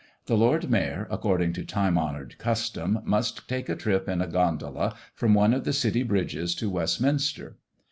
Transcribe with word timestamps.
The 0.25 0.35
Lord 0.35 0.67
Mayor, 0.67 1.07
according 1.11 1.53
to 1.53 1.63
time 1.63 1.95
honored 1.95 2.39
custom, 2.39 3.01
must 3.03 3.47
take 3.47 3.69
a 3.69 3.75
trip 3.75 4.09
in 4.09 4.19
a 4.19 4.25
gondola 4.25 4.95
from 5.13 5.35
one 5.35 5.53
of 5.53 5.63
the 5.63 5.73
City 5.73 6.01
bridges 6.01 6.55
to 6.55 6.71
Westminster. 6.71 7.57